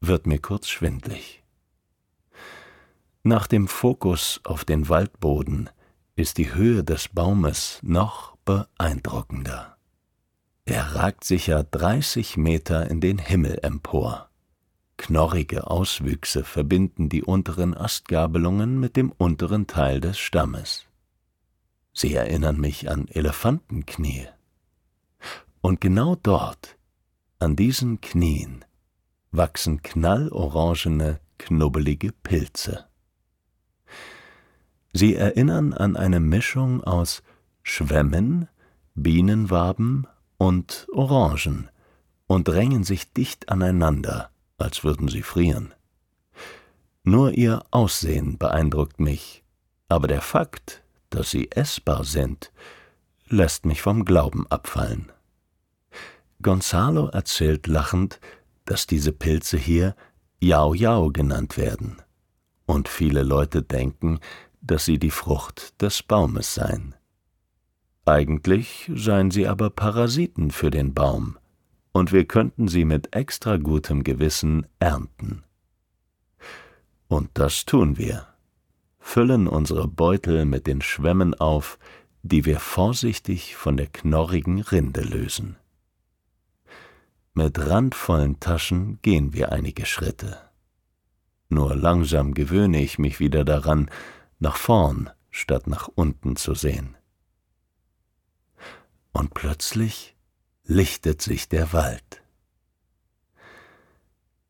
wird 0.00 0.26
mir 0.26 0.38
kurz 0.38 0.68
schwindlig. 0.68 1.42
Nach 3.24 3.46
dem 3.46 3.68
Fokus 3.68 4.40
auf 4.44 4.64
den 4.64 4.88
Waldboden 4.88 5.70
ist 6.16 6.38
die 6.38 6.54
Höhe 6.54 6.84
des 6.84 7.08
Baumes 7.08 7.78
noch 7.82 8.36
beeindruckender. 8.44 9.76
Er 10.64 10.94
ragt 10.94 11.24
sicher 11.24 11.64
dreißig 11.64 12.36
Meter 12.36 12.88
in 12.88 13.00
den 13.00 13.18
Himmel 13.18 13.58
empor. 13.62 14.28
Knorrige 14.96 15.68
Auswüchse 15.68 16.44
verbinden 16.44 17.08
die 17.08 17.24
unteren 17.24 17.76
Astgabelungen 17.76 18.78
mit 18.78 18.96
dem 18.96 19.10
unteren 19.10 19.66
Teil 19.66 20.00
des 20.00 20.18
Stammes. 20.18 20.86
Sie 21.92 22.14
erinnern 22.14 22.58
mich 22.58 22.90
an 22.90 23.08
Elefantenknie. 23.08 24.28
Und 25.60 25.80
genau 25.80 26.16
dort, 26.16 26.76
an 27.38 27.56
diesen 27.56 28.00
Knien, 28.00 28.64
wachsen 29.30 29.82
knallorangene, 29.82 31.20
knubbelige 31.38 32.12
Pilze. 32.12 32.86
Sie 34.92 35.14
erinnern 35.14 35.72
an 35.72 35.96
eine 35.96 36.20
Mischung 36.20 36.82
aus 36.84 37.22
Schwämmen, 37.62 38.48
Bienenwaben 38.94 40.06
und 40.36 40.86
Orangen 40.92 41.70
und 42.26 42.48
drängen 42.48 42.84
sich 42.84 43.12
dicht 43.12 43.48
aneinander, 43.48 44.30
als 44.58 44.84
würden 44.84 45.08
sie 45.08 45.22
frieren. 45.22 45.72
Nur 47.04 47.32
ihr 47.32 47.64
Aussehen 47.70 48.38
beeindruckt 48.38 49.00
mich, 49.00 49.44
aber 49.88 50.08
der 50.08 50.20
Fakt, 50.20 50.81
dass 51.14 51.30
sie 51.30 51.50
essbar 51.50 52.04
sind, 52.04 52.52
lässt 53.28 53.66
mich 53.66 53.82
vom 53.82 54.04
Glauben 54.04 54.46
abfallen. 54.48 55.12
Gonzalo 56.42 57.06
erzählt 57.08 57.66
lachend, 57.66 58.20
dass 58.64 58.86
diese 58.86 59.12
Pilze 59.12 59.56
hier 59.56 59.94
Yao 60.40 60.74
Yao 60.74 61.10
genannt 61.10 61.56
werden. 61.56 62.02
Und 62.66 62.88
viele 62.88 63.22
Leute 63.22 63.62
denken, 63.62 64.18
dass 64.60 64.84
sie 64.84 64.98
die 64.98 65.10
Frucht 65.10 65.80
des 65.80 66.02
Baumes 66.02 66.54
seien. 66.54 66.94
Eigentlich 68.04 68.90
seien 68.94 69.30
sie 69.30 69.46
aber 69.46 69.70
Parasiten 69.70 70.50
für 70.50 70.70
den 70.70 70.94
Baum, 70.94 71.38
und 71.92 72.10
wir 72.10 72.24
könnten 72.24 72.66
sie 72.68 72.84
mit 72.84 73.14
extra 73.14 73.58
gutem 73.58 74.02
Gewissen 74.02 74.66
ernten. 74.80 75.44
Und 77.06 77.30
das 77.34 77.66
tun 77.66 77.98
wir, 77.98 78.31
füllen 79.02 79.48
unsere 79.48 79.88
Beutel 79.88 80.46
mit 80.46 80.66
den 80.66 80.80
Schwämmen 80.80 81.34
auf, 81.34 81.78
die 82.22 82.46
wir 82.46 82.60
vorsichtig 82.60 83.56
von 83.56 83.76
der 83.76 83.88
knorrigen 83.88 84.62
Rinde 84.62 85.02
lösen. 85.02 85.56
Mit 87.34 87.58
randvollen 87.58 88.40
Taschen 88.40 89.00
gehen 89.02 89.34
wir 89.34 89.52
einige 89.52 89.84
Schritte. 89.84 90.38
Nur 91.48 91.74
langsam 91.74 92.32
gewöhne 92.32 92.80
ich 92.80 92.98
mich 92.98 93.20
wieder 93.20 93.44
daran, 93.44 93.90
nach 94.38 94.56
vorn 94.56 95.10
statt 95.30 95.66
nach 95.66 95.88
unten 95.94 96.36
zu 96.36 96.54
sehen. 96.54 96.96
Und 99.12 99.34
plötzlich 99.34 100.16
lichtet 100.64 101.20
sich 101.20 101.48
der 101.48 101.72
Wald. 101.72 102.22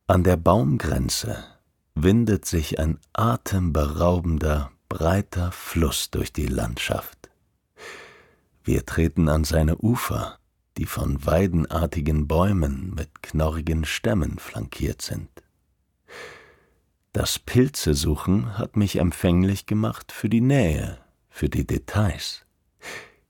An 0.06 0.24
der 0.24 0.36
Baumgrenze 0.36 1.51
windet 1.94 2.44
sich 2.44 2.78
ein 2.78 2.98
atemberaubender, 3.12 4.70
breiter 4.88 5.52
Fluss 5.52 6.10
durch 6.10 6.32
die 6.32 6.46
Landschaft. 6.46 7.30
Wir 8.64 8.86
treten 8.86 9.28
an 9.28 9.44
seine 9.44 9.76
Ufer, 9.78 10.38
die 10.78 10.86
von 10.86 11.24
weidenartigen 11.26 12.28
Bäumen 12.28 12.94
mit 12.94 13.22
knorrigen 13.22 13.84
Stämmen 13.84 14.38
flankiert 14.38 15.02
sind. 15.02 15.28
Das 17.12 17.38
Pilzesuchen 17.38 18.56
hat 18.56 18.76
mich 18.76 18.96
empfänglich 18.96 19.66
gemacht 19.66 20.12
für 20.12 20.30
die 20.30 20.40
Nähe, 20.40 20.98
für 21.28 21.48
die 21.48 21.66
Details. 21.66 22.46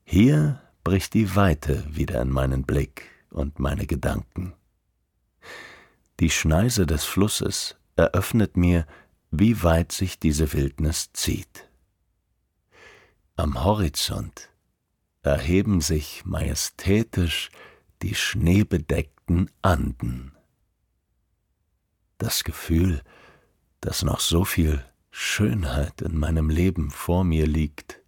Hier 0.05 0.61
bricht 0.83 1.13
die 1.13 1.35
Weite 1.35 1.83
wieder 1.89 2.21
in 2.21 2.29
meinen 2.29 2.63
Blick 2.63 3.03
und 3.29 3.59
meine 3.59 3.85
Gedanken. 3.85 4.53
Die 6.19 6.29
Schneise 6.29 6.85
des 6.85 7.03
Flusses 7.03 7.75
eröffnet 7.95 8.57
mir, 8.57 8.85
wie 9.31 9.63
weit 9.63 9.91
sich 9.91 10.19
diese 10.19 10.53
Wildnis 10.53 11.11
zieht. 11.13 11.69
Am 13.35 13.63
Horizont 13.63 14.49
erheben 15.23 15.81
sich 15.81 16.23
majestätisch 16.25 17.49
die 18.01 18.13
schneebedeckten 18.13 19.49
Anden. 19.61 20.33
Das 22.17 22.43
Gefühl, 22.43 23.01
dass 23.81 24.03
noch 24.03 24.19
so 24.19 24.45
viel 24.45 24.85
Schönheit 25.09 26.01
in 26.01 26.17
meinem 26.17 26.49
Leben 26.49 26.91
vor 26.91 27.23
mir 27.23 27.47
liegt, 27.47 28.01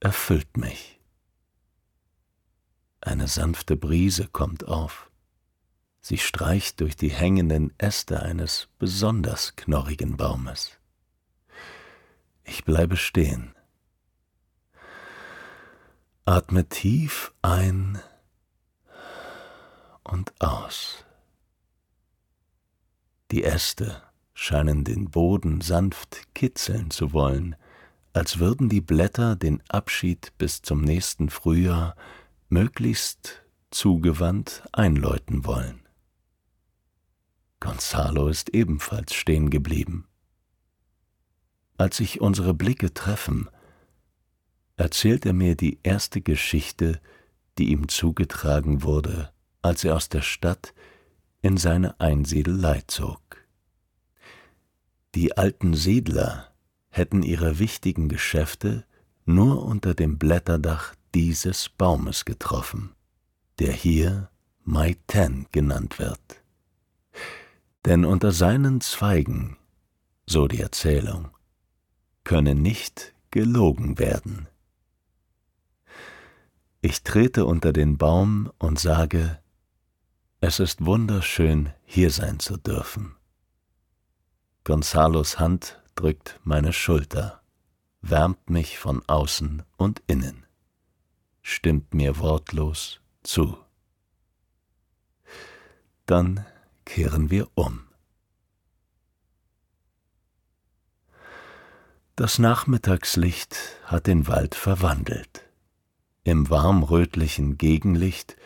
erfüllt 0.00 0.56
mich. 0.56 1.00
Eine 3.00 3.28
sanfte 3.28 3.76
Brise 3.76 4.26
kommt 4.26 4.66
auf. 4.66 5.10
Sie 6.08 6.18
streicht 6.18 6.80
durch 6.80 6.94
die 6.94 7.08
hängenden 7.08 7.74
Äste 7.78 8.22
eines 8.22 8.68
besonders 8.78 9.56
knorrigen 9.56 10.16
Baumes. 10.16 10.78
Ich 12.44 12.64
bleibe 12.64 12.96
stehen. 12.96 13.56
Atme 16.24 16.68
tief 16.68 17.34
ein 17.42 18.00
und 20.04 20.32
aus. 20.40 21.04
Die 23.32 23.42
Äste 23.42 24.00
scheinen 24.32 24.84
den 24.84 25.10
Boden 25.10 25.60
sanft 25.60 26.32
kitzeln 26.36 26.92
zu 26.92 27.12
wollen, 27.12 27.56
als 28.12 28.38
würden 28.38 28.68
die 28.68 28.80
Blätter 28.80 29.34
den 29.34 29.60
Abschied 29.68 30.32
bis 30.38 30.62
zum 30.62 30.82
nächsten 30.82 31.30
Frühjahr 31.30 31.96
möglichst 32.48 33.42
zugewandt 33.72 34.62
einläuten 34.70 35.44
wollen. 35.44 35.85
Gonzalo 37.60 38.28
ist 38.28 38.50
ebenfalls 38.50 39.14
stehen 39.14 39.50
geblieben. 39.50 40.06
Als 41.78 41.98
sich 41.98 42.20
unsere 42.20 42.54
Blicke 42.54 42.92
treffen, 42.94 43.48
erzählt 44.76 45.26
er 45.26 45.32
mir 45.32 45.56
die 45.56 45.78
erste 45.82 46.20
Geschichte, 46.20 47.00
die 47.58 47.70
ihm 47.70 47.88
zugetragen 47.88 48.82
wurde, 48.82 49.32
als 49.62 49.84
er 49.84 49.96
aus 49.96 50.08
der 50.08 50.22
Stadt 50.22 50.74
in 51.42 51.56
seine 51.56 51.98
Einsiedelei 52.00 52.82
zog. 52.86 53.20
Die 55.14 55.36
alten 55.36 55.74
Siedler 55.74 56.52
hätten 56.90 57.22
ihre 57.22 57.58
wichtigen 57.58 58.08
Geschäfte 58.08 58.84
nur 59.24 59.64
unter 59.64 59.94
dem 59.94 60.18
Blätterdach 60.18 60.94
dieses 61.14 61.68
Baumes 61.68 62.24
getroffen, 62.24 62.94
der 63.58 63.72
hier 63.72 64.30
Mai 64.64 64.96
Ten 65.06 65.46
genannt 65.52 65.98
wird. 65.98 66.42
Denn 67.86 68.04
unter 68.04 68.32
seinen 68.32 68.82
Zweigen, 68.82 69.56
so 70.26 70.46
die 70.46 70.60
Erzählung, 70.60 71.30
könne 72.24 72.54
nicht 72.54 73.14
gelogen 73.30 73.98
werden. 73.98 74.48
Ich 76.82 77.02
trete 77.02 77.46
unter 77.46 77.72
den 77.72 77.96
Baum 77.96 78.52
und 78.58 78.78
sage, 78.78 79.38
es 80.40 80.60
ist 80.60 80.84
wunderschön, 80.84 81.72
hier 81.84 82.10
sein 82.10 82.38
zu 82.40 82.58
dürfen. 82.58 83.16
Gonzalos 84.64 85.38
Hand 85.38 85.80
drückt 85.94 86.38
meine 86.44 86.74
Schulter, 86.74 87.40
wärmt 88.02 88.50
mich 88.50 88.78
von 88.78 89.02
außen 89.06 89.62
und 89.78 90.02
innen 90.06 90.46
stimmt 91.48 91.94
mir 91.94 92.18
wortlos 92.18 93.00
zu. 93.22 93.56
Dann 96.04 96.44
kehren 96.86 97.30
wir 97.30 97.48
um. 97.54 97.80
Das 102.14 102.38
Nachmittagslicht 102.38 103.54
hat 103.84 104.06
den 104.06 104.26
Wald 104.26 104.54
verwandelt. 104.54 105.42
Im 106.24 106.48
warmrötlichen 106.48 107.58
Gegenlicht 107.58 108.36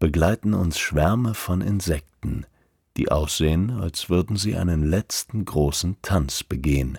begleiten 0.00 0.52
uns 0.52 0.80
Schwärme 0.80 1.34
von 1.34 1.60
Insekten, 1.60 2.44
die 2.96 3.12
aussehen, 3.12 3.70
als 3.70 4.10
würden 4.10 4.36
sie 4.36 4.56
einen 4.56 4.82
letzten 4.82 5.44
großen 5.44 5.96
Tanz 6.02 6.42
begehen, 6.42 6.98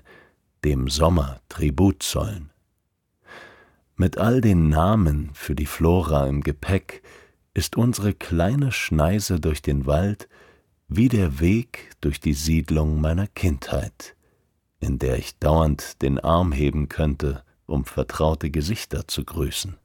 dem 0.63 0.87
Sommer 0.87 1.41
Tribut 1.49 2.01
zollen. 2.01 2.51
Mit 3.97 4.17
all 4.17 4.39
den 4.39 4.69
Namen 4.69 5.31
für 5.33 5.53
die 5.53 5.65
Flora 5.65 6.27
im 6.27 6.41
Gepäck 6.41 7.03
ist 7.53 7.75
unsere 7.75 8.13
kleine 8.13 8.71
Schneise 8.71 9.39
durch 9.39 9.61
den 9.61 9.85
Wald 9.85 10.29
wie 10.93 11.07
der 11.07 11.39
Weg 11.39 11.91
durch 12.01 12.19
die 12.19 12.33
Siedlung 12.33 12.99
meiner 12.99 13.25
Kindheit, 13.27 14.13
in 14.81 14.99
der 14.99 15.17
ich 15.17 15.39
dauernd 15.39 16.01
den 16.01 16.19
Arm 16.19 16.51
heben 16.51 16.89
könnte, 16.89 17.45
um 17.65 17.85
vertraute 17.85 18.51
Gesichter 18.51 19.07
zu 19.07 19.23
grüßen. 19.23 19.77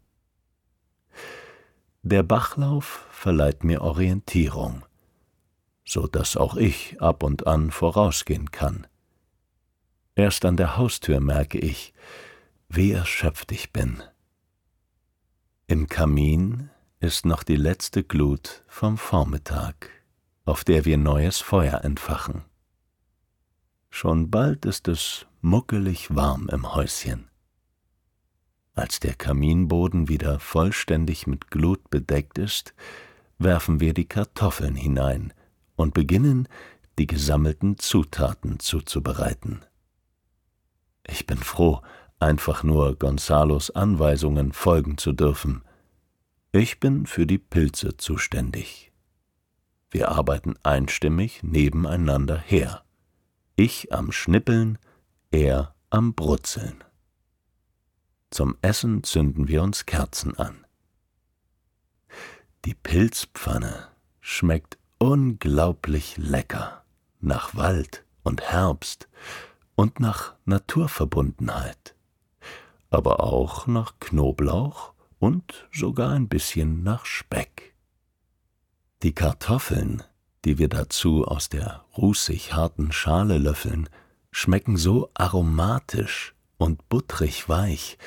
Der 2.03 2.25
Bachlauf 2.25 3.07
verleiht 3.13 3.63
mir 3.63 3.83
Orientierung, 3.83 4.85
so 5.85 6.09
dass 6.09 6.37
auch 6.37 6.57
ich 6.57 7.01
ab 7.01 7.23
und 7.23 7.47
an 7.47 7.71
vorausgehen 7.71 8.51
kann. 8.51 8.89
Erst 10.17 10.45
an 10.45 10.57
der 10.57 10.77
Haustür 10.77 11.21
merke 11.21 11.59
ich, 11.59 11.95
wie 12.69 12.91
erschöpft 12.91 13.53
ich 13.53 13.73
bin. 13.73 14.03
Im 15.69 15.87
Kamin 15.87 16.69
ist 16.99 17.27
noch 17.27 17.45
die 17.45 17.55
letzte 17.55 18.03
Glut 18.03 18.65
vom 18.67 18.99
Vormittag, 18.99 19.96
auf 20.47 20.65
der 20.65 20.85
wir 20.85 20.97
neues 20.97 21.41
Feuer 21.41 21.85
entfachen. 21.85 22.45
Schon 23.91 24.31
bald 24.31 24.65
ist 24.65 24.89
es 24.89 25.27
muckelig 25.41 26.15
warm 26.15 26.49
im 26.49 26.75
Häuschen. 26.75 27.29
Als 28.75 29.01
der 29.01 29.15
Kaminboden 29.15 30.09
wieder 30.09 30.39
vollständig 30.39 31.27
mit 31.27 31.51
Glut 31.51 31.91
bedeckt 31.91 32.39
ist, 32.39 32.75
werfen 33.39 33.81
wir 33.81 33.93
die 33.95 34.07
Kartoffeln 34.07 34.77
hinein 34.77 35.33
und 35.77 35.95
beginnen, 35.95 36.49
die 36.99 37.07
gesammelten 37.07 37.79
Zutaten 37.79 38.59
zuzubereiten. 38.59 39.65
Ich 41.07 41.27
bin 41.27 41.39
froh, 41.39 41.81
einfach 42.19 42.63
nur 42.63 42.97
Gonzalos 42.97 43.71
Anweisungen 43.71 44.53
folgen 44.53 44.97
zu 44.97 45.13
dürfen. 45.13 45.63
Ich 46.53 46.81
bin 46.81 47.07
für 47.07 47.27
die 47.27 47.39
Pilze 47.39 47.97
zuständig. 47.97 48.86
Wir 49.91 50.11
arbeiten 50.11 50.55
einstimmig 50.63 51.43
nebeneinander 51.43 52.39
her. 52.39 52.83
Ich 53.57 53.93
am 53.93 54.13
Schnippeln, 54.13 54.79
er 55.31 55.75
am 55.91 56.15
Brutzeln. 56.15 56.83
Zum 58.31 58.57
Essen 58.63 59.03
zünden 59.03 59.49
wir 59.49 59.63
uns 59.63 59.87
Kerzen 59.87 60.37
an. 60.37 60.67
Die 62.65 62.75
Pilzpfanne 62.75 63.89
schmeckt 64.21 64.79
unglaublich 64.99 66.17
lecker 66.17 66.85
nach 67.21 67.55
Wald 67.55 68.05
und 68.25 68.43
Herbst 68.43 69.09
und 69.77 70.01
nach 70.01 70.35
Naturverbundenheit 70.45 71.97
aber 72.91 73.21
auch 73.21 73.67
nach 73.67 73.95
Knoblauch 74.01 74.95
und 75.19 75.69
sogar 75.73 76.13
ein 76.13 76.29
bisschen 76.29 76.83
nach 76.83 77.05
Speck. 77.05 77.75
Die 79.03 79.15
Kartoffeln, 79.15 80.03
die 80.45 80.59
wir 80.59 80.69
dazu 80.69 81.27
aus 81.27 81.49
der 81.49 81.85
rußig 81.97 82.55
harten 82.55 82.93
Schale 82.93 83.39
löffeln, 83.39 83.89
schmecken 84.31 84.77
so 84.77 85.11
aromatisch 85.15 86.35
und 86.57 86.89
buttrig 86.89 87.49
weich, 87.49 87.99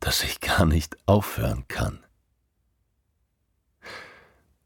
dass 0.00 0.24
ich 0.24 0.40
gar 0.40 0.66
nicht 0.66 0.96
aufhören 1.06 1.66
kann. 1.68 2.00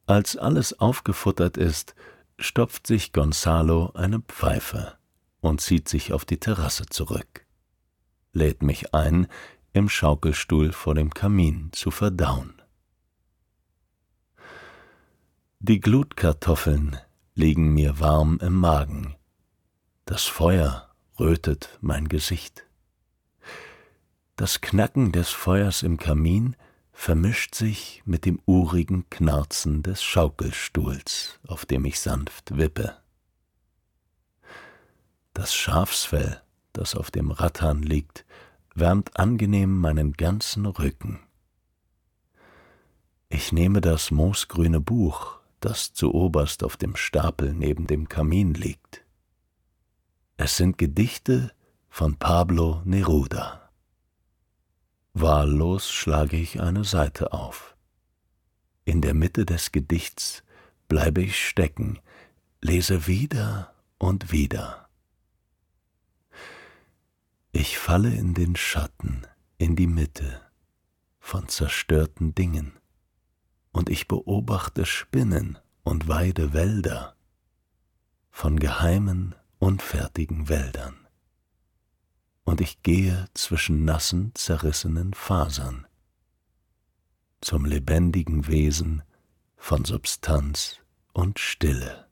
Als 0.07 0.37
alles 0.37 0.81
aufgefuttert 0.81 1.59
ist, 1.59 1.95
stopft 2.39 2.87
sich 2.87 3.13
Gonzalo 3.13 3.93
eine 3.95 4.21
Pfeife 4.21 4.97
und 5.41 5.61
zieht 5.61 5.89
sich 5.89 6.13
auf 6.15 6.25
die 6.25 6.41
Terrasse 6.41 6.87
zurück, 6.87 7.45
lädt 8.33 8.63
mich 8.63 8.95
ein, 8.95 9.27
im 9.75 9.89
Schaukelstuhl 9.89 10.73
vor 10.73 10.95
dem 10.95 11.13
Kamin 11.13 11.69
zu 11.73 11.91
verdauen. 11.91 12.58
Die 15.61 15.81
Glutkartoffeln 15.81 16.97
liegen 17.35 17.75
mir 17.75 17.99
warm 17.99 18.39
im 18.41 18.55
Magen, 18.55 19.17
das 20.05 20.23
Feuer 20.23 20.89
rötet 21.19 21.77
mein 21.81 22.09
Gesicht. 22.09 22.65
Das 24.37 24.61
Knacken 24.61 25.11
des 25.11 25.31
Feuers 25.31 25.83
im 25.83 25.97
Kamin 25.97 26.55
vermischt 26.93 27.57
sich 27.57 28.05
mit 28.05 28.25
dem 28.25 28.41
urigen 28.47 29.11
Knarzen 29.11 29.83
des 29.83 30.01
Schaukelstuhls, 30.01 31.41
auf 31.45 31.67
dem 31.67 31.85
ich 31.87 31.99
sanft 31.99 32.57
wippe. 32.57 32.97
Das 35.35 35.53
Schafsfell, 35.53 36.41
das 36.73 36.95
auf 36.95 37.11
dem 37.11 37.33
Rattan 37.33 37.83
liegt, 37.83 38.25
wärmt 38.77 39.19
angenehm 39.19 39.77
meinen 39.77 40.13
ganzen 40.13 40.67
Rücken. 40.67 41.19
Ich 43.29 43.51
nehme 43.51 43.81
das 43.81 44.13
moosgrüne 44.13 44.81
Buch, 44.81 45.38
das 45.61 45.93
zu 45.93 46.15
oberst 46.15 46.65
auf 46.65 46.77
dem 46.77 46.97
Stapel 46.97 47.53
neben 47.53 47.87
dem 47.87 48.09
Kamin 48.09 48.55
liegt. 48.55 49.05
Es 50.37 50.57
sind 50.57 50.79
Gedichte 50.79 51.53
von 51.89 52.17
Pablo 52.17 52.83
Neruda. 52.85 53.71
Wahllos 55.15 55.91
schlage 55.91 56.37
ich 56.37 56.61
eine 56.61 56.85
Seite 56.85 57.33
auf. 57.33 57.77
In 58.85 59.01
der 59.01 59.15
Mitte 59.15 59.45
des 59.45 59.73
Gedichts 59.73 60.45
bleibe 60.87 61.23
ich 61.23 61.47
stecken, 61.47 61.99
lese 62.61 63.07
wieder 63.07 63.75
und 63.99 64.31
wieder. 64.31 64.89
Ich 67.53 67.79
falle 67.79 68.15
in 68.15 68.35
den 68.35 68.55
Schatten, 68.57 69.27
in 69.59 69.75
die 69.75 69.87
Mitte 69.89 70.41
von 71.19 71.49
zerstörten 71.49 72.35
Dingen, 72.35 72.73
und 73.79 73.91
ich 73.91 74.09
beobachte 74.09 74.85
Spinnen 74.85 75.57
und 75.85 76.09
weide 76.09 76.53
Wälder 76.53 77.15
von 78.29 78.59
geheimen, 78.59 79.37
unfertigen 79.61 80.49
Wäldern. 80.49 81.07
Und 82.43 82.61
ich 82.61 82.83
gehe 82.83 83.27
zwischen 83.35 83.85
nassen, 83.85 84.33
zerrissenen 84.35 85.15
Fasern 85.15 85.87
zum 87.41 87.65
lebendigen 87.67 88.49
Wesen 88.49 89.05
von 89.57 89.85
Substanz 89.85 90.81
und 91.13 91.39
Stille. 91.39 92.09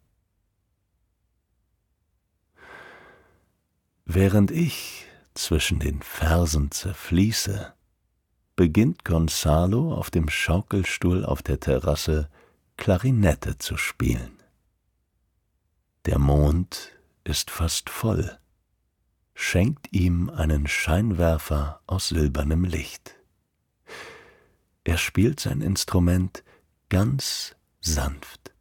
Während 4.05 4.53
ich 4.53 5.07
zwischen 5.35 5.81
den 5.81 6.01
Fersen 6.01 6.71
zerfließe, 6.71 7.75
beginnt 8.57 9.05
Gonzalo 9.05 9.95
auf 9.95 10.11
dem 10.11 10.29
Schaukelstuhl 10.29 11.25
auf 11.25 11.43
der 11.43 11.61
Terrasse 11.61 12.29
Klarinette 12.77 13.59
zu 13.59 13.77
spielen. 13.77 14.43
Der 16.07 16.19
Mond 16.19 16.93
ist 17.25 17.51
fast 17.51 17.91
voll, 17.91 18.39
schenkt 19.35 19.93
ihm 19.93 20.31
einen 20.31 20.67
Scheinwerfer 20.67 21.81
aus 21.87 22.09
silbernem 22.09 22.65
Licht. 22.65 23.17
Er 24.85 24.99
spielt 24.99 25.41
sein 25.41 25.61
Instrument 25.61 26.45
ganz 26.89 27.57
sanft, 27.81 28.55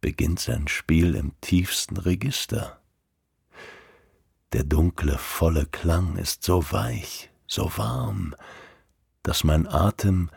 beginnt 0.00 0.40
sein 0.40 0.68
Spiel 0.68 1.14
im 1.14 1.32
tiefsten 1.40 1.96
Register 1.96 2.80
der 4.52 4.64
dunkle, 4.64 5.16
volle 5.16 5.66
Klang 5.66 6.16
ist 6.16 6.42
so 6.42 6.72
weich, 6.72 7.30
so 7.46 7.70
warm, 7.76 8.34
dass 9.22 9.44
mein 9.44 9.66
Atem 9.66 10.30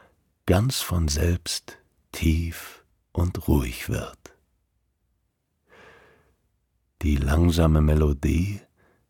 ganz 0.46 0.82
von 0.82 1.08
selbst 1.08 1.78
tief 2.12 2.84
und 3.12 3.48
ruhig 3.48 3.90
wird. 3.90 4.18
Die 7.02 7.18
langsame 7.18 7.82
Melodie 7.82 8.62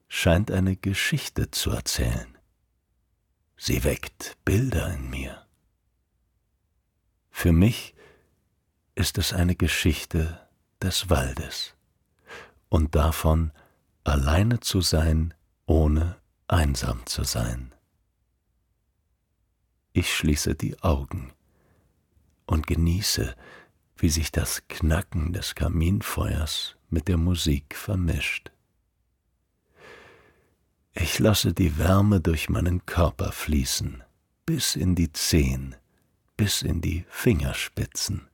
scheint 0.07 0.51
eine 0.51 0.75
Geschichte 0.75 1.51
zu 1.51 1.71
erzählen. 1.71 2.37
Sie 3.57 3.83
weckt 3.83 4.37
Bilder 4.45 4.93
in 4.93 5.09
mir. 5.09 5.45
Für 7.29 7.51
mich 7.51 7.95
ist 8.95 9.17
es 9.17 9.33
eine 9.33 9.55
Geschichte 9.55 10.39
des 10.81 11.09
Waldes 11.09 11.75
und 12.69 12.95
davon, 12.95 13.51
alleine 14.03 14.59
zu 14.59 14.81
sein, 14.81 15.33
ohne 15.65 16.17
einsam 16.47 17.05
zu 17.05 17.23
sein. 17.23 17.73
Ich 19.95 20.11
schließe 20.11 20.55
die 20.55 20.81
Augen 20.81 21.31
und 22.47 22.65
genieße, 22.65 23.35
wie 23.95 24.09
sich 24.09 24.31
das 24.31 24.67
Knacken 24.67 25.33
des 25.33 25.53
Kaminfeuers 25.53 26.75
mit 26.89 27.07
der 27.07 27.17
Musik 27.17 27.75
vermischt. 27.75 28.51
Ich 30.95 31.19
lasse 31.19 31.53
die 31.53 31.77
Wärme 31.77 32.21
durch 32.21 32.49
meinen 32.49 32.87
Körper 32.87 33.31
fließen, 33.31 34.03
bis 34.47 34.75
in 34.75 34.95
die 34.95 35.11
Zehen, 35.11 35.75
bis 36.37 36.63
in 36.63 36.81
die 36.81 37.05
Fingerspitzen. 37.09 38.27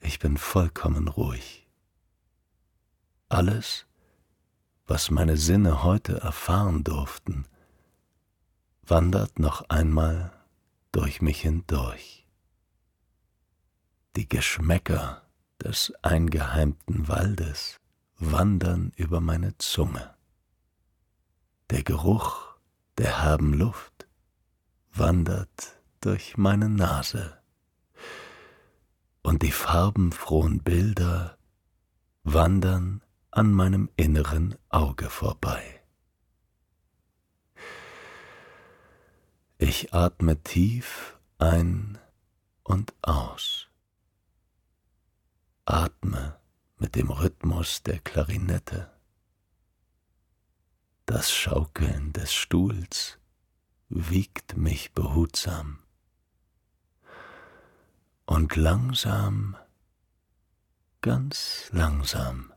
Ich 0.00 0.18
bin 0.18 0.38
vollkommen 0.38 1.08
ruhig. 1.08 1.68
Alles, 3.28 3.86
was 4.86 5.10
meine 5.10 5.36
Sinne 5.36 5.82
heute 5.82 6.20
erfahren 6.20 6.82
durften, 6.82 7.46
wandert 8.86 9.38
noch 9.38 9.68
einmal 9.68 10.32
durch 10.92 11.22
mich 11.22 11.40
hindurch. 11.40 12.26
Die 14.16 14.28
Geschmäcker 14.28 15.22
des 15.62 15.92
eingeheimten 16.02 17.08
Waldes 17.08 17.80
wandern 18.18 18.92
über 18.96 19.20
meine 19.20 19.56
Zunge. 19.58 20.14
Der 21.70 21.82
Geruch 21.82 22.54
der 22.98 23.24
herben 23.24 23.54
Luft 23.54 24.06
wandert 24.92 25.80
durch 26.00 26.36
meine 26.36 26.68
Nase. 26.68 27.38
Und 29.22 29.42
die 29.42 29.50
farbenfrohen 29.50 30.62
Bilder 30.62 31.38
wandern 32.22 33.02
an 33.30 33.52
meinem 33.52 33.90
inneren 33.96 34.54
Auge 34.68 35.10
vorbei. 35.10 35.73
Ich 39.58 39.94
atme 39.94 40.42
tief 40.42 41.18
ein 41.38 41.98
und 42.64 42.92
aus. 43.02 43.68
Atme 45.64 46.38
mit 46.78 46.96
dem 46.96 47.10
Rhythmus 47.10 47.82
der 47.82 48.00
Klarinette. 48.00 48.90
Das 51.06 51.32
Schaukeln 51.32 52.12
des 52.12 52.34
Stuhls 52.34 53.18
wiegt 53.88 54.56
mich 54.56 54.92
behutsam. 54.92 55.78
Und 58.26 58.56
langsam, 58.56 59.56
ganz 61.00 61.68
langsam, 61.70 62.52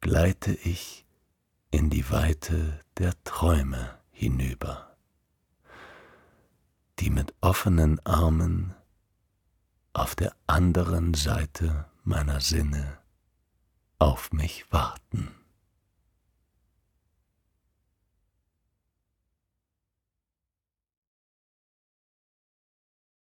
gleite 0.00 0.52
ich 0.52 1.06
in 1.70 1.90
die 1.90 2.08
Weite 2.10 2.80
der 2.98 3.14
Träume 3.24 3.98
hinüber, 4.10 4.87
die 7.00 7.10
mit 7.10 7.34
offenen 7.40 8.04
Armen 8.04 8.74
auf 9.92 10.14
der 10.14 10.34
anderen 10.46 11.14
Seite 11.14 11.86
meiner 12.02 12.40
Sinne 12.40 12.98
auf 13.98 14.32
mich 14.32 14.70
warten. 14.72 15.37